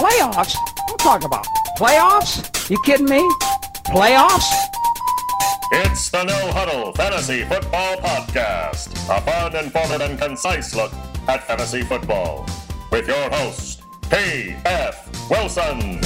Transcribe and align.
Playoffs? 0.00 0.56
Don't 0.88 0.98
talk 0.98 1.24
about 1.24 1.46
playoffs. 1.76 2.70
You 2.70 2.78
kidding 2.86 3.04
me? 3.04 3.20
Playoffs? 3.88 4.50
It's 5.72 6.08
the 6.08 6.24
No 6.24 6.52
Huddle 6.52 6.92
Fantasy 6.94 7.44
Football 7.44 7.98
Podcast, 7.98 8.94
a 9.14 9.20
fun, 9.20 9.54
informative, 9.62 10.08
and 10.08 10.18
concise 10.18 10.74
look 10.74 10.90
at 11.28 11.46
fantasy 11.46 11.82
football. 11.82 12.48
With 12.90 13.08
your 13.08 13.28
host, 13.28 13.82
P.F. 14.10 15.28
Wilson. 15.28 16.00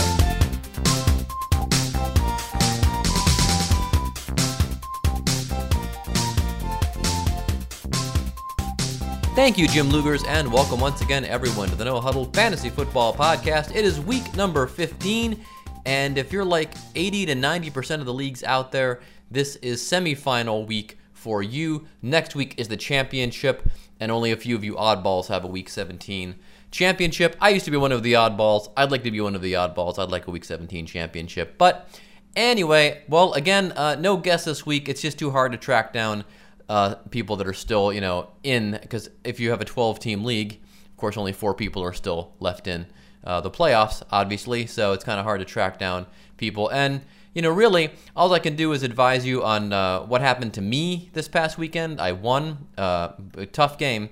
Thank 9.34 9.58
you, 9.58 9.66
Jim 9.66 9.88
Lugers, 9.90 10.24
and 10.28 10.50
welcome 10.50 10.78
once 10.78 11.00
again, 11.00 11.24
everyone, 11.24 11.68
to 11.68 11.74
the 11.74 11.84
No 11.84 12.00
Huddle 12.00 12.26
Fantasy 12.26 12.70
Football 12.70 13.12
Podcast. 13.12 13.74
It 13.74 13.84
is 13.84 13.98
week 13.98 14.36
number 14.36 14.68
15, 14.68 15.44
and 15.86 16.16
if 16.16 16.32
you're 16.32 16.44
like 16.44 16.72
80 16.94 17.26
to 17.26 17.34
90% 17.34 17.98
of 17.98 18.06
the 18.06 18.14
leagues 18.14 18.44
out 18.44 18.70
there, 18.70 19.00
this 19.32 19.56
is 19.56 19.82
semifinal 19.82 20.64
week 20.68 20.98
for 21.14 21.42
you. 21.42 21.84
Next 22.00 22.36
week 22.36 22.54
is 22.58 22.68
the 22.68 22.76
championship, 22.76 23.68
and 23.98 24.12
only 24.12 24.30
a 24.30 24.36
few 24.36 24.54
of 24.54 24.62
you 24.62 24.76
oddballs 24.76 25.26
have 25.26 25.42
a 25.42 25.48
week 25.48 25.68
17 25.68 26.36
championship. 26.70 27.34
I 27.40 27.48
used 27.48 27.64
to 27.64 27.72
be 27.72 27.76
one 27.76 27.90
of 27.90 28.04
the 28.04 28.12
oddballs. 28.12 28.70
I'd 28.76 28.92
like 28.92 29.02
to 29.02 29.10
be 29.10 29.20
one 29.20 29.34
of 29.34 29.42
the 29.42 29.54
oddballs. 29.54 29.98
I'd 29.98 30.12
like 30.12 30.28
a 30.28 30.30
week 30.30 30.44
17 30.44 30.86
championship. 30.86 31.58
But 31.58 31.88
anyway, 32.36 33.02
well, 33.08 33.32
again, 33.32 33.72
uh, 33.72 33.96
no 33.96 34.16
guess 34.16 34.44
this 34.44 34.64
week. 34.64 34.88
It's 34.88 35.02
just 35.02 35.18
too 35.18 35.32
hard 35.32 35.50
to 35.50 35.58
track 35.58 35.92
down 35.92 36.24
uh, 36.68 36.96
people 37.10 37.36
that 37.36 37.46
are 37.46 37.52
still, 37.52 37.92
you 37.92 38.00
know, 38.00 38.30
in 38.42 38.78
because 38.80 39.10
if 39.24 39.40
you 39.40 39.50
have 39.50 39.60
a 39.60 39.64
12 39.64 39.98
team 39.98 40.24
league, 40.24 40.60
of 40.90 40.96
course, 40.96 41.16
only 41.16 41.32
four 41.32 41.54
people 41.54 41.82
are 41.82 41.92
still 41.92 42.32
left 42.40 42.66
in 42.66 42.86
uh, 43.24 43.40
the 43.40 43.50
playoffs, 43.50 44.02
obviously. 44.10 44.66
So 44.66 44.92
it's 44.92 45.04
kind 45.04 45.18
of 45.18 45.24
hard 45.24 45.40
to 45.40 45.44
track 45.44 45.78
down 45.78 46.06
people. 46.36 46.68
And 46.70 47.02
you 47.34 47.42
know, 47.42 47.50
really, 47.50 47.90
all 48.14 48.32
I 48.32 48.38
can 48.38 48.54
do 48.54 48.72
is 48.72 48.84
advise 48.84 49.26
you 49.26 49.42
on 49.42 49.72
uh, 49.72 50.00
what 50.02 50.20
happened 50.20 50.54
to 50.54 50.60
me 50.60 51.10
this 51.14 51.26
past 51.26 51.58
weekend. 51.58 52.00
I 52.00 52.12
won 52.12 52.68
uh, 52.78 53.12
a 53.36 53.46
tough 53.46 53.76
game. 53.76 54.10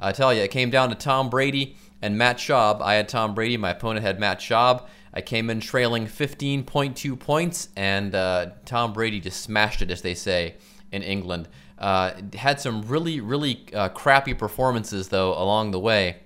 I 0.00 0.12
tell 0.12 0.32
you, 0.32 0.42
it 0.42 0.52
came 0.52 0.70
down 0.70 0.88
to 0.90 0.94
Tom 0.94 1.28
Brady 1.28 1.76
and 2.00 2.16
Matt 2.16 2.38
Schaub. 2.38 2.80
I 2.80 2.94
had 2.94 3.08
Tom 3.08 3.34
Brady. 3.34 3.56
My 3.56 3.70
opponent 3.70 4.06
had 4.06 4.20
Matt 4.20 4.38
Schaub. 4.38 4.86
I 5.12 5.20
came 5.20 5.50
in 5.50 5.60
trailing 5.60 6.06
15.2 6.06 7.18
points, 7.18 7.68
and 7.76 8.14
uh, 8.14 8.50
Tom 8.64 8.92
Brady 8.92 9.20
just 9.20 9.42
smashed 9.42 9.82
it, 9.82 9.90
as 9.90 10.02
they 10.02 10.14
say 10.14 10.54
in 10.90 11.02
England. 11.02 11.48
Uh, 11.82 12.14
had 12.34 12.60
some 12.60 12.82
really, 12.82 13.20
really 13.20 13.66
uh, 13.74 13.88
crappy 13.88 14.34
performances, 14.34 15.08
though, 15.08 15.32
along 15.32 15.72
the 15.72 15.80
way. 15.80 16.18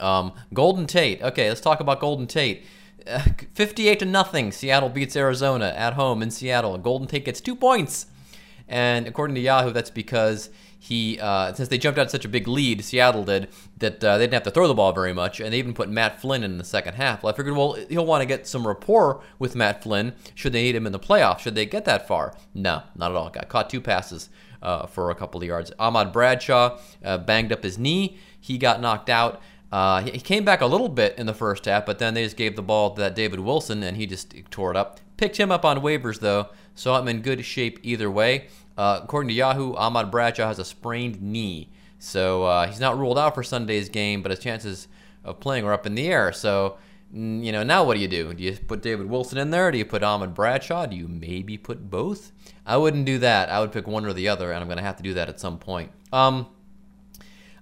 Um, 0.00 0.32
Golden 0.52 0.88
Tate. 0.88 1.22
Okay, 1.22 1.48
let's 1.48 1.60
talk 1.60 1.78
about 1.78 2.00
Golden 2.00 2.26
Tate. 2.26 2.64
Uh, 3.06 3.20
58 3.54 4.00
to 4.00 4.04
nothing. 4.04 4.50
Seattle 4.50 4.88
beats 4.88 5.14
Arizona 5.14 5.72
at 5.76 5.92
home 5.92 6.20
in 6.20 6.32
Seattle. 6.32 6.76
Golden 6.78 7.06
Tate 7.06 7.24
gets 7.24 7.40
two 7.40 7.54
points. 7.54 8.06
And 8.68 9.06
according 9.06 9.36
to 9.36 9.40
Yahoo, 9.40 9.70
that's 9.70 9.90
because 9.90 10.50
he, 10.80 11.16
uh, 11.20 11.52
since 11.52 11.68
they 11.68 11.78
jumped 11.78 12.00
out 12.00 12.10
such 12.10 12.24
a 12.24 12.28
big 12.28 12.48
lead, 12.48 12.84
Seattle 12.84 13.22
did, 13.22 13.50
that 13.78 14.02
uh, 14.02 14.18
they 14.18 14.24
didn't 14.24 14.34
have 14.34 14.42
to 14.42 14.50
throw 14.50 14.66
the 14.66 14.74
ball 14.74 14.92
very 14.92 15.12
much, 15.12 15.38
and 15.38 15.52
they 15.52 15.58
even 15.60 15.74
put 15.74 15.90
Matt 15.90 16.20
Flynn 16.20 16.42
in 16.42 16.58
the 16.58 16.64
second 16.64 16.94
half. 16.94 17.22
Well, 17.22 17.32
I 17.32 17.36
figured, 17.36 17.56
well, 17.56 17.74
he'll 17.88 18.06
want 18.06 18.22
to 18.22 18.26
get 18.26 18.48
some 18.48 18.66
rapport 18.66 19.20
with 19.38 19.54
Matt 19.54 19.84
Flynn 19.84 20.14
should 20.34 20.52
they 20.52 20.62
need 20.62 20.74
him 20.74 20.86
in 20.86 20.92
the 20.92 20.98
playoffs, 20.98 21.38
should 21.38 21.54
they 21.54 21.66
get 21.66 21.84
that 21.84 22.08
far. 22.08 22.34
No, 22.52 22.82
not 22.96 23.12
at 23.12 23.16
all. 23.16 23.30
Got 23.30 23.48
caught 23.48 23.70
two 23.70 23.80
passes 23.80 24.28
uh, 24.62 24.86
for 24.86 25.10
a 25.10 25.14
couple 25.14 25.40
of 25.40 25.46
yards. 25.46 25.72
Ahmad 25.78 26.12
Bradshaw 26.12 26.78
uh, 27.04 27.18
banged 27.18 27.52
up 27.52 27.62
his 27.62 27.78
knee. 27.78 28.18
He 28.40 28.58
got 28.58 28.80
knocked 28.80 29.10
out. 29.10 29.40
Uh, 29.70 30.02
he 30.02 30.20
came 30.20 30.44
back 30.44 30.60
a 30.60 30.66
little 30.66 30.88
bit 30.88 31.18
in 31.18 31.24
the 31.24 31.32
first 31.32 31.64
half, 31.64 31.86
but 31.86 31.98
then 31.98 32.12
they 32.12 32.24
just 32.24 32.36
gave 32.36 32.56
the 32.56 32.62
ball 32.62 32.94
to 32.94 33.00
that 33.00 33.14
David 33.14 33.40
Wilson, 33.40 33.82
and 33.82 33.96
he 33.96 34.06
just 34.06 34.34
tore 34.50 34.70
it 34.70 34.76
up. 34.76 35.00
Picked 35.16 35.38
him 35.38 35.50
up 35.50 35.64
on 35.64 35.78
waivers, 35.78 36.20
though, 36.20 36.48
so 36.74 36.94
I'm 36.94 37.08
in 37.08 37.22
good 37.22 37.42
shape 37.44 37.78
either 37.82 38.10
way. 38.10 38.48
Uh, 38.76 39.00
according 39.02 39.28
to 39.28 39.34
Yahoo, 39.34 39.74
Ahmad 39.74 40.10
Bradshaw 40.10 40.46
has 40.46 40.58
a 40.58 40.64
sprained 40.64 41.22
knee, 41.22 41.70
so 41.98 42.44
uh, 42.44 42.66
he's 42.66 42.80
not 42.80 42.98
ruled 42.98 43.18
out 43.18 43.34
for 43.34 43.42
Sunday's 43.42 43.88
game, 43.88 44.20
but 44.22 44.30
his 44.30 44.40
chances 44.40 44.88
of 45.24 45.40
playing 45.40 45.64
are 45.64 45.72
up 45.72 45.86
in 45.86 45.94
the 45.94 46.06
air. 46.06 46.32
So, 46.32 46.76
you 47.12 47.52
know, 47.52 47.62
now 47.62 47.84
what 47.84 47.94
do 47.94 48.00
you 48.00 48.08
do? 48.08 48.32
Do 48.32 48.42
you 48.42 48.56
put 48.56 48.80
David 48.80 49.08
Wilson 49.08 49.38
in 49.38 49.50
there? 49.50 49.70
Do 49.70 49.76
you 49.76 49.84
put 49.84 50.02
Ahmad 50.02 50.34
Bradshaw? 50.34 50.86
Do 50.86 50.96
you 50.96 51.08
maybe 51.08 51.58
put 51.58 51.90
both? 51.90 52.32
I 52.64 52.78
wouldn't 52.78 53.04
do 53.04 53.18
that. 53.18 53.50
I 53.50 53.60
would 53.60 53.72
pick 53.72 53.86
one 53.86 54.06
or 54.06 54.12
the 54.12 54.28
other, 54.28 54.50
and 54.50 54.60
I'm 54.60 54.66
going 54.66 54.78
to 54.78 54.84
have 54.84 54.96
to 54.96 55.02
do 55.02 55.14
that 55.14 55.28
at 55.28 55.38
some 55.38 55.58
point. 55.58 55.90
Um, 56.12 56.46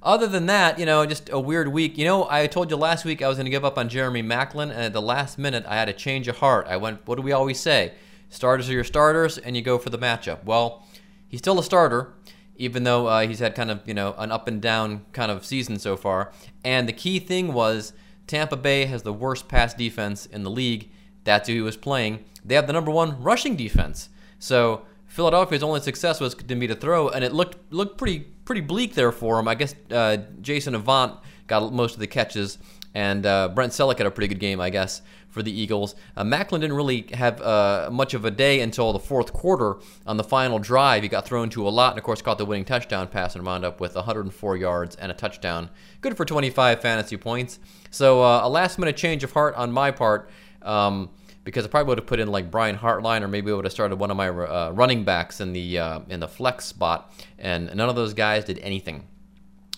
other 0.03 0.27
than 0.27 0.47
that, 0.47 0.79
you 0.79 0.87
know, 0.87 1.05
just 1.05 1.29
a 1.31 1.41
weird 1.41 1.69
week. 1.69 1.99
You 1.99 2.05
know, 2.05 2.29
I 2.31 2.47
told 2.47 2.71
you 2.71 2.77
last 2.77 3.05
week 3.05 3.23
I 3.23 3.29
was 3.29 3.39
going 3.39 3.47
to 3.47 3.51
give 3.51 3.65
up 3.65 3.77
on 3.77 3.89
Jeremy 3.89 4.23
Maclin, 4.23 4.71
and 4.71 4.81
at 4.81 4.93
the 4.93 5.03
last 5.03 5.37
minute, 5.37 5.65
I 5.67 5.75
had 5.75 5.89
a 5.89 5.93
change 5.93 6.29
of 6.29 6.39
heart. 6.39 6.67
I 6.69 6.77
went, 6.77 7.07
what 7.07 7.17
do 7.17 7.23
we 7.23 7.33
always 7.33 7.59
say? 7.59 7.95
Starters 8.29 8.71
are 8.71 8.73
your 8.73 8.85
starters, 8.85 9.37
and 9.37 9.57
you 9.57 9.63
go 9.63 9.79
for 9.79 9.91
the 9.91 9.99
matchup. 9.99 10.45
Well, 10.45 10.87
he's 11.27 11.41
still 11.41 11.59
a 11.59 11.65
starter, 11.65 12.15
even 12.57 12.85
though 12.85 13.09
uh, 13.09 13.27
he's 13.27 13.41
had 13.41 13.57
kind 13.57 13.71
of, 13.71 13.81
you 13.85 13.95
know, 13.95 14.15
an 14.17 14.31
up 14.31 14.47
and 14.47 14.63
down 14.63 15.05
kind 15.13 15.33
of 15.33 15.45
season 15.45 15.79
so 15.79 15.97
far. 15.97 16.31
And 16.65 16.89
the 16.89 16.93
key 16.93 17.19
thing 17.19 17.53
was 17.53 17.93
Tampa 18.31 18.57
Bay 18.57 18.85
has 18.87 19.03
the 19.03 19.13
worst 19.13 19.49
pass 19.49 19.75
defense 19.75 20.25
in 20.25 20.45
the 20.45 20.51
league. 20.51 20.93
That's 21.25 21.49
who 21.49 21.55
he 21.55 21.61
was 21.61 21.77
playing. 21.77 22.25
They 22.45 22.55
have 22.55 22.69
the 22.69 22.73
number 22.73 22.93
one 22.93 23.21
rushing 23.21 23.57
defense. 23.57 24.09
So 24.39 24.83
Philadelphia's 25.07 25.65
only 25.65 25.81
success 25.81 26.21
was 26.21 26.37
to 26.37 26.55
be 26.55 26.69
to 26.69 26.77
throw, 26.77 27.09
and 27.09 27.25
it 27.25 27.33
looked 27.33 27.73
looked 27.73 27.99
pretty 27.99 28.21
pretty 28.45 28.61
bleak 28.61 28.95
there 28.95 29.11
for 29.11 29.41
him. 29.41 29.49
I 29.49 29.57
guess 29.57 29.75
uh, 29.91 30.19
Jason 30.41 30.77
Avant 30.77 31.19
got 31.49 31.73
most 31.73 31.95
of 31.95 32.01
the 32.01 32.07
catches, 32.07 32.59
and 32.95 33.25
uh, 33.25 33.49
Brent 33.49 33.73
Celek 33.73 33.99
had 33.99 34.07
a 34.07 34.11
pretty 34.11 34.29
good 34.29 34.41
game, 34.41 34.61
I 34.61 34.71
guess, 34.71 35.03
for 35.29 35.43
the 35.43 35.53
Eagles. 35.53 35.95
Uh, 36.17 36.25
Maclin 36.25 36.61
didn't 36.61 36.75
really 36.75 37.07
have 37.13 37.41
uh, 37.41 37.89
much 37.93 38.15
of 38.15 38.25
a 38.25 38.31
day 38.31 38.61
until 38.61 38.93
the 38.93 38.99
fourth 38.99 39.33
quarter 39.33 39.77
on 40.07 40.17
the 40.17 40.25
final 40.25 40.59
drive. 40.59 41.03
He 41.03 41.09
got 41.09 41.25
thrown 41.25 41.51
to 41.51 41.67
a 41.67 41.71
lot, 41.71 41.93
and 41.93 41.99
of 41.99 42.05
course 42.05 42.21
caught 42.21 42.39
the 42.39 42.45
winning 42.45 42.65
touchdown 42.65 43.07
pass 43.09 43.37
and 43.37 43.47
wound 43.47 43.65
up 43.65 43.81
with 43.81 43.95
104 43.95 44.57
yards 44.57 44.97
and 44.97 45.13
a 45.13 45.15
touchdown. 45.15 45.71
Good 46.01 46.17
for 46.17 46.25
25 46.25 46.81
fantasy 46.81 47.17
points. 47.17 47.59
So 47.91 48.23
uh, 48.23 48.41
a 48.43 48.49
last 48.49 48.79
minute 48.79 48.97
change 48.97 49.23
of 49.25 49.33
heart 49.33 49.55
on 49.55 49.73
my 49.73 49.91
part. 49.91 50.31
Um, 50.63 51.11
because 51.43 51.65
I 51.65 51.69
probably 51.69 51.89
would 51.89 51.99
have 51.99 52.07
put 52.07 52.21
in 52.21 52.29
like 52.29 52.51
Brian 52.51 52.77
Hartline 52.77 53.23
or 53.23 53.29
maybe 53.29 53.51
I 53.51 53.55
would 53.55 53.65
have 53.65 53.73
started 53.73 53.97
one 53.97 54.11
of 54.11 54.17
my 54.17 54.29
uh, 54.29 54.73
running 54.73 55.05
backs 55.05 55.41
in 55.41 55.55
the 55.55 55.79
uh, 55.79 56.01
in 56.09 56.21
the 56.21 56.29
flex 56.29 56.67
spot, 56.67 57.13
and 57.39 57.75
none 57.75 57.89
of 57.89 57.97
those 57.97 58.13
guys 58.13 58.45
did 58.45 58.59
anything. 58.59 59.07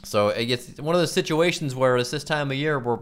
So 0.02 0.28
it's 0.28 0.80
one 0.80 0.94
of 0.94 1.00
those 1.00 1.12
situations 1.12 1.74
where 1.74 1.96
it's 1.96 2.10
this 2.10 2.24
time 2.24 2.50
of 2.50 2.56
year 2.56 2.78
where 2.78 3.00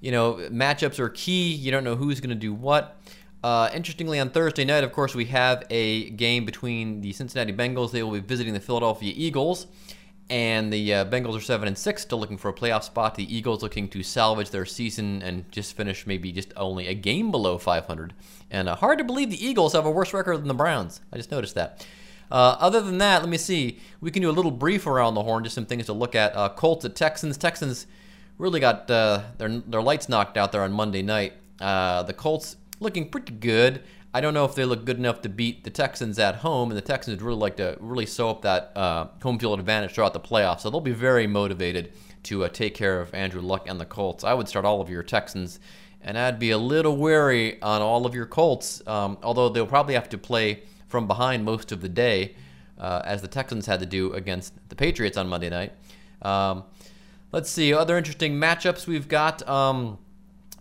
you 0.00 0.10
know 0.10 0.34
matchups 0.50 0.98
are 0.98 1.08
key. 1.08 1.52
You 1.52 1.70
don't 1.70 1.84
know 1.84 1.96
who's 1.96 2.20
going 2.20 2.30
to 2.30 2.34
do 2.36 2.54
what. 2.54 2.96
Uh, 3.42 3.70
interestingly, 3.72 4.20
on 4.20 4.30
Thursday 4.30 4.64
night, 4.64 4.84
of 4.84 4.92
course, 4.92 5.14
we 5.14 5.24
have 5.26 5.64
a 5.70 6.10
game 6.10 6.44
between 6.44 7.00
the 7.00 7.12
Cincinnati 7.12 7.52
Bengals. 7.52 7.90
They 7.90 8.02
will 8.02 8.12
be 8.12 8.20
visiting 8.20 8.52
the 8.52 8.60
Philadelphia 8.60 9.12
Eagles 9.16 9.66
and 10.30 10.72
the 10.72 10.94
uh, 10.94 11.04
Bengals 11.06 11.36
are 11.36 11.40
seven 11.40 11.66
and 11.66 11.76
six, 11.76 12.02
still 12.02 12.20
looking 12.20 12.38
for 12.38 12.48
a 12.48 12.52
playoff 12.54 12.84
spot. 12.84 13.16
The 13.16 13.36
Eagles 13.36 13.64
looking 13.64 13.88
to 13.88 14.02
salvage 14.04 14.50
their 14.50 14.64
season 14.64 15.20
and 15.22 15.50
just 15.50 15.76
finish 15.76 16.06
maybe 16.06 16.30
just 16.30 16.52
only 16.56 16.86
a 16.86 16.94
game 16.94 17.32
below 17.32 17.58
500. 17.58 18.14
And 18.48 18.68
uh, 18.68 18.76
hard 18.76 18.98
to 18.98 19.04
believe 19.04 19.30
the 19.30 19.44
Eagles 19.44 19.72
have 19.72 19.86
a 19.86 19.90
worse 19.90 20.14
record 20.14 20.38
than 20.38 20.46
the 20.46 20.54
Browns. 20.54 21.00
I 21.12 21.16
just 21.16 21.32
noticed 21.32 21.56
that. 21.56 21.84
Uh, 22.30 22.56
other 22.60 22.80
than 22.80 22.98
that, 22.98 23.22
let 23.22 23.28
me 23.28 23.36
see. 23.36 23.78
We 24.00 24.10
can 24.10 24.22
do 24.22 24.30
a 24.30 24.32
little 24.32 24.50
brief 24.50 24.86
around 24.86 25.14
the 25.14 25.22
horn, 25.22 25.42
just 25.42 25.54
some 25.54 25.66
things 25.66 25.86
to 25.86 25.92
look 25.92 26.14
at. 26.14 26.36
Uh, 26.36 26.48
Colts 26.50 26.84
at 26.84 26.94
Texans. 26.94 27.36
Texans 27.36 27.86
really 28.38 28.60
got 28.60 28.90
uh, 28.90 29.22
their 29.38 29.48
their 29.48 29.82
lights 29.82 30.08
knocked 30.08 30.36
out 30.36 30.52
there 30.52 30.62
on 30.62 30.72
Monday 30.72 31.02
night. 31.02 31.34
Uh, 31.60 32.02
the 32.02 32.12
Colts 32.12 32.56
looking 32.78 33.08
pretty 33.08 33.32
good. 33.32 33.82
I 34.12 34.20
don't 34.20 34.34
know 34.34 34.44
if 34.44 34.56
they 34.56 34.64
look 34.64 34.84
good 34.84 34.98
enough 34.98 35.22
to 35.22 35.28
beat 35.28 35.62
the 35.62 35.70
Texans 35.70 36.18
at 36.18 36.36
home, 36.36 36.70
and 36.70 36.76
the 36.76 36.82
Texans 36.82 37.22
really 37.22 37.38
like 37.38 37.56
to 37.58 37.76
really 37.78 38.06
sew 38.06 38.30
up 38.30 38.42
that 38.42 38.72
uh, 38.74 39.06
home 39.22 39.38
field 39.38 39.60
advantage 39.60 39.92
throughout 39.92 40.14
the 40.14 40.20
playoffs. 40.20 40.60
So 40.60 40.70
they'll 40.70 40.80
be 40.80 40.90
very 40.92 41.28
motivated 41.28 41.92
to 42.24 42.44
uh, 42.44 42.48
take 42.48 42.74
care 42.74 43.00
of 43.00 43.14
Andrew 43.14 43.40
Luck 43.40 43.68
and 43.68 43.80
the 43.80 43.84
Colts. 43.84 44.24
I 44.24 44.34
would 44.34 44.48
start 44.48 44.64
all 44.64 44.80
of 44.80 44.90
your 44.90 45.04
Texans, 45.04 45.60
and 46.02 46.18
I'd 46.18 46.40
be 46.40 46.50
a 46.50 46.58
little 46.58 46.96
wary 46.96 47.62
on 47.62 47.82
all 47.82 48.04
of 48.04 48.14
your 48.14 48.26
Colts, 48.26 48.82
um, 48.86 49.16
although 49.22 49.48
they'll 49.48 49.66
probably 49.66 49.94
have 49.94 50.08
to 50.08 50.18
play 50.18 50.64
from 50.90 51.06
behind 51.06 51.44
most 51.44 51.72
of 51.72 51.80
the 51.80 51.88
day, 51.88 52.34
uh, 52.78 53.00
as 53.04 53.22
the 53.22 53.28
Texans 53.28 53.66
had 53.66 53.80
to 53.80 53.86
do 53.86 54.12
against 54.12 54.52
the 54.68 54.74
Patriots 54.74 55.16
on 55.16 55.28
Monday 55.28 55.48
night. 55.48 55.72
Um, 56.20 56.64
let's 57.32 57.48
see 57.48 57.72
other 57.72 57.96
interesting 57.96 58.34
matchups 58.34 58.86
we've 58.86 59.08
got. 59.08 59.48
Um, 59.48 59.98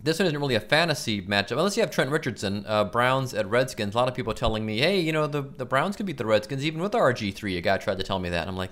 this 0.01 0.19
one 0.19 0.27
isn't 0.27 0.39
really 0.39 0.55
a 0.55 0.61
fantasy 0.61 1.21
matchup 1.21 1.53
unless 1.57 1.75
you 1.75 1.81
have 1.81 1.91
Trent 1.91 2.11
Richardson, 2.11 2.63
uh, 2.67 2.85
Browns 2.85 3.33
at 3.33 3.49
Redskins. 3.49 3.95
A 3.95 3.97
lot 3.97 4.07
of 4.07 4.13
people 4.13 4.33
telling 4.33 4.65
me, 4.65 4.79
hey, 4.79 4.99
you 4.99 5.11
know, 5.11 5.27
the, 5.27 5.41
the 5.41 5.65
Browns 5.65 5.95
could 5.95 6.05
beat 6.05 6.17
the 6.17 6.25
Redskins 6.25 6.63
even 6.63 6.81
with 6.81 6.93
RG3. 6.93 7.57
A 7.57 7.61
guy 7.61 7.77
tried 7.77 7.97
to 7.97 8.03
tell 8.03 8.19
me 8.19 8.29
that. 8.29 8.41
And 8.41 8.49
I'm 8.49 8.55
like, 8.55 8.71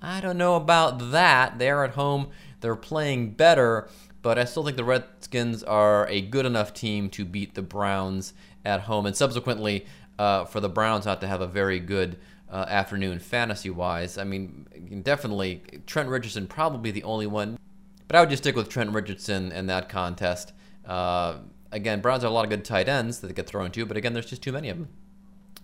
I 0.00 0.20
don't 0.20 0.38
know 0.38 0.54
about 0.54 1.10
that. 1.10 1.58
They're 1.58 1.84
at 1.84 1.92
home, 1.92 2.28
they're 2.60 2.76
playing 2.76 3.30
better, 3.30 3.88
but 4.20 4.38
I 4.38 4.44
still 4.44 4.64
think 4.64 4.76
the 4.76 4.84
Redskins 4.84 5.64
are 5.64 6.06
a 6.08 6.20
good 6.20 6.46
enough 6.46 6.74
team 6.74 7.08
to 7.10 7.24
beat 7.24 7.54
the 7.54 7.62
Browns 7.62 8.34
at 8.64 8.82
home. 8.82 9.06
And 9.06 9.16
subsequently, 9.16 9.86
uh, 10.22 10.44
for 10.44 10.60
the 10.60 10.68
Browns 10.68 11.06
not 11.06 11.20
to 11.20 11.26
have 11.26 11.40
a 11.40 11.46
very 11.46 11.78
good 11.78 12.18
uh, 12.50 12.66
afternoon 12.68 13.18
fantasy 13.18 13.70
wise. 13.70 14.18
I 14.18 14.24
mean, 14.24 15.02
definitely, 15.02 15.62
Trent 15.86 16.08
Richardson 16.08 16.46
probably 16.46 16.90
the 16.90 17.02
only 17.04 17.26
one 17.26 17.58
but 18.12 18.18
I 18.18 18.20
would 18.20 18.28
just 18.28 18.42
stick 18.42 18.56
with 18.56 18.68
Trent 18.68 18.90
Richardson 18.90 19.52
in 19.52 19.68
that 19.68 19.88
contest. 19.88 20.52
Uh, 20.84 21.38
again, 21.70 22.02
Browns 22.02 22.24
have 22.24 22.30
a 22.30 22.34
lot 22.34 22.44
of 22.44 22.50
good 22.50 22.62
tight 22.62 22.86
ends 22.86 23.20
that 23.20 23.28
they 23.28 23.32
get 23.32 23.46
thrown 23.46 23.70
to, 23.70 23.86
but 23.86 23.96
again, 23.96 24.12
there's 24.12 24.26
just 24.26 24.42
too 24.42 24.52
many 24.52 24.68
of 24.68 24.76
them. 24.76 24.88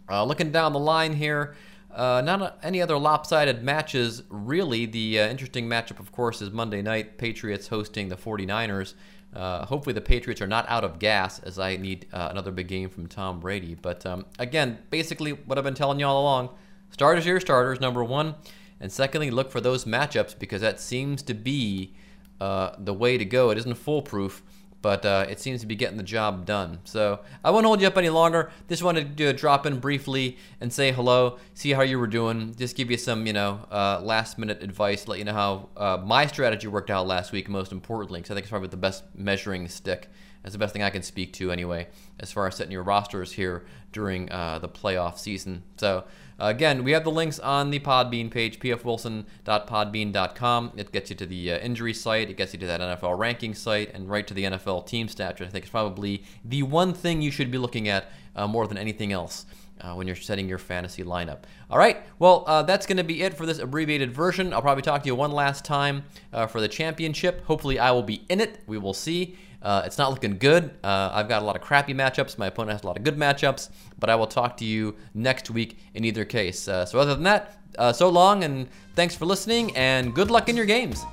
Uh, 0.08 0.24
looking 0.24 0.50
down 0.50 0.72
the 0.72 0.78
line 0.78 1.12
here, 1.12 1.54
uh, 1.94 2.22
not 2.24 2.40
a, 2.40 2.54
any 2.62 2.80
other 2.80 2.96
lopsided 2.96 3.62
matches, 3.62 4.22
really. 4.30 4.86
The 4.86 5.20
uh, 5.20 5.28
interesting 5.28 5.68
matchup, 5.68 6.00
of 6.00 6.10
course, 6.10 6.40
is 6.40 6.50
Monday 6.50 6.80
night 6.80 7.18
Patriots 7.18 7.68
hosting 7.68 8.08
the 8.08 8.16
49ers. 8.16 8.94
Uh, 9.34 9.66
hopefully, 9.66 9.92
the 9.92 10.00
Patriots 10.00 10.40
are 10.40 10.46
not 10.46 10.68
out 10.68 10.84
of 10.84 10.98
gas 10.98 11.38
as 11.40 11.58
I 11.58 11.76
need 11.76 12.06
uh, 12.12 12.28
another 12.30 12.50
big 12.50 12.68
game 12.68 12.88
from 12.88 13.06
Tom 13.06 13.40
Brady. 13.40 13.74
But 13.74 14.04
um, 14.06 14.26
again, 14.38 14.78
basically, 14.90 15.32
what 15.32 15.58
I've 15.58 15.64
been 15.64 15.74
telling 15.74 16.00
you 16.00 16.06
all 16.06 16.20
along 16.22 16.50
starters 16.90 17.26
your 17.26 17.40
starters, 17.40 17.80
number 17.80 18.02
one. 18.02 18.34
And 18.80 18.92
secondly, 18.92 19.30
look 19.30 19.50
for 19.50 19.60
those 19.60 19.84
matchups 19.84 20.38
because 20.38 20.60
that 20.60 20.80
seems 20.80 21.22
to 21.24 21.34
be 21.34 21.94
uh, 22.40 22.70
the 22.78 22.94
way 22.94 23.18
to 23.18 23.24
go. 23.24 23.50
It 23.50 23.58
isn't 23.58 23.74
foolproof 23.74 24.42
but 24.80 25.04
uh, 25.04 25.26
it 25.28 25.40
seems 25.40 25.60
to 25.60 25.66
be 25.66 25.74
getting 25.74 25.96
the 25.96 26.02
job 26.02 26.46
done. 26.46 26.78
So 26.84 27.20
I 27.44 27.50
won't 27.50 27.66
hold 27.66 27.80
you 27.80 27.86
up 27.86 27.96
any 27.96 28.10
longer. 28.10 28.50
Just 28.68 28.82
wanted 28.82 29.00
to 29.02 29.14
do 29.14 29.28
a 29.28 29.32
drop 29.32 29.66
in 29.66 29.80
briefly 29.80 30.38
and 30.60 30.72
say 30.72 30.92
hello, 30.92 31.38
see 31.54 31.70
how 31.70 31.82
you 31.82 31.98
were 31.98 32.06
doing, 32.06 32.54
just 32.56 32.76
give 32.76 32.90
you 32.90 32.96
some, 32.96 33.26
you 33.26 33.32
know, 33.32 33.66
uh, 33.70 34.00
last 34.02 34.38
minute 34.38 34.62
advice, 34.62 35.08
let 35.08 35.18
you 35.18 35.24
know 35.24 35.32
how 35.32 35.68
uh, 35.76 35.98
my 36.04 36.26
strategy 36.26 36.68
worked 36.68 36.90
out 36.90 37.06
last 37.06 37.32
week, 37.32 37.48
most 37.48 37.72
importantly, 37.72 38.20
because 38.20 38.30
I 38.30 38.34
think 38.34 38.44
it's 38.44 38.50
probably 38.50 38.68
the 38.68 38.76
best 38.76 39.04
measuring 39.14 39.68
stick. 39.68 40.08
That's 40.48 40.54
the 40.54 40.60
best 40.60 40.72
thing 40.72 40.82
I 40.82 40.88
can 40.88 41.02
speak 41.02 41.34
to 41.34 41.52
anyway, 41.52 41.88
as 42.18 42.32
far 42.32 42.46
as 42.46 42.56
setting 42.56 42.72
your 42.72 42.82
rosters 42.82 43.32
here 43.32 43.66
during 43.92 44.32
uh, 44.32 44.58
the 44.58 44.70
playoff 44.70 45.18
season. 45.18 45.62
So 45.76 46.04
again, 46.38 46.84
we 46.84 46.92
have 46.92 47.04
the 47.04 47.10
links 47.10 47.38
on 47.38 47.68
the 47.68 47.80
Podbean 47.80 48.30
page, 48.30 48.58
pfwilson.podbean.com. 48.58 50.72
It 50.74 50.90
gets 50.90 51.10
you 51.10 51.16
to 51.16 51.26
the 51.26 51.52
uh, 51.52 51.58
injury 51.58 51.92
site, 51.92 52.30
it 52.30 52.38
gets 52.38 52.54
you 52.54 52.58
to 52.60 52.66
that 52.66 52.80
NFL 52.80 53.18
ranking 53.18 53.54
site, 53.54 53.92
and 53.92 54.08
right 54.08 54.26
to 54.26 54.32
the 54.32 54.44
NFL 54.44 54.86
team 54.86 55.06
stats. 55.06 55.42
I 55.42 55.48
think 55.48 55.66
it's 55.66 55.70
probably 55.70 56.24
the 56.42 56.62
one 56.62 56.94
thing 56.94 57.20
you 57.20 57.30
should 57.30 57.50
be 57.50 57.58
looking 57.58 57.86
at 57.86 58.06
uh, 58.34 58.46
more 58.46 58.66
than 58.66 58.78
anything 58.78 59.12
else. 59.12 59.44
Uh, 59.80 59.94
when 59.94 60.08
you're 60.08 60.16
setting 60.16 60.48
your 60.48 60.58
fantasy 60.58 61.04
lineup. 61.04 61.38
All 61.70 61.78
right, 61.78 61.98
well, 62.18 62.42
uh, 62.48 62.62
that's 62.62 62.84
going 62.84 62.96
to 62.96 63.04
be 63.04 63.22
it 63.22 63.34
for 63.34 63.46
this 63.46 63.58
abbreviated 63.58 64.12
version. 64.12 64.52
I'll 64.52 64.60
probably 64.60 64.82
talk 64.82 65.02
to 65.04 65.06
you 65.06 65.14
one 65.14 65.30
last 65.30 65.64
time 65.64 66.04
uh, 66.32 66.48
for 66.48 66.60
the 66.60 66.66
championship. 66.66 67.44
Hopefully, 67.44 67.78
I 67.78 67.92
will 67.92 68.02
be 68.02 68.24
in 68.28 68.40
it. 68.40 68.60
We 68.66 68.78
will 68.78 68.94
see. 68.94 69.36
Uh, 69.62 69.82
it's 69.84 69.96
not 69.96 70.10
looking 70.10 70.38
good. 70.38 70.70
Uh, 70.82 71.10
I've 71.12 71.28
got 71.28 71.42
a 71.42 71.44
lot 71.44 71.54
of 71.54 71.62
crappy 71.62 71.94
matchups. 71.94 72.38
My 72.38 72.46
opponent 72.46 72.72
has 72.72 72.82
a 72.82 72.86
lot 72.88 72.96
of 72.96 73.04
good 73.04 73.16
matchups, 73.16 73.70
but 74.00 74.10
I 74.10 74.16
will 74.16 74.26
talk 74.26 74.56
to 74.56 74.64
you 74.64 74.96
next 75.14 75.48
week 75.50 75.78
in 75.94 76.04
either 76.04 76.24
case. 76.24 76.66
Uh, 76.66 76.84
so, 76.84 76.98
other 76.98 77.14
than 77.14 77.24
that, 77.24 77.54
so 77.94 78.08
long 78.08 78.42
and 78.42 78.68
thanks 78.96 79.14
for 79.14 79.26
listening, 79.26 79.76
and 79.76 80.12
good 80.12 80.30
luck 80.30 80.48
in 80.48 80.56
your 80.56 80.66
games. 80.66 81.04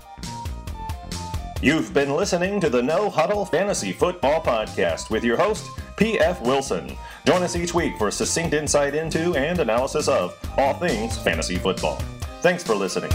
You've 1.66 1.96
been 1.96 2.14
listening 2.16 2.62
to 2.62 2.70
the 2.70 2.84
No 2.84 3.10
Huddle 3.10 3.44
Fantasy 3.44 3.92
Football 3.92 4.40
Podcast 4.40 5.10
with 5.10 5.24
your 5.24 5.36
host, 5.36 5.66
P.F. 5.98 6.40
Wilson. 6.42 6.96
Join 7.26 7.42
us 7.42 7.56
each 7.56 7.74
week 7.74 7.98
for 7.98 8.12
succinct 8.12 8.54
insight 8.54 8.94
into 8.94 9.34
and 9.34 9.58
analysis 9.58 10.08
of 10.08 10.38
all 10.60 10.76
things 10.76 11.18
fantasy 11.18 11.56
football. 11.56 11.96
Thanks 12.42 12.64
for 12.64 12.76
listening. 12.76 13.10